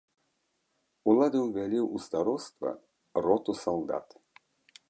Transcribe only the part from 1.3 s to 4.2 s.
ўвялі ў староства роту салдат.